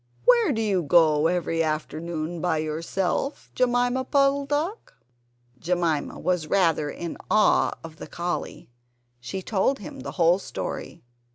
[0.25, 4.95] Where do you go every afternoon by yourself, Jemima Puddle duck?"
[5.59, 8.71] Jemima was rather in awe of the collie;
[9.19, 11.03] she told him the whole story.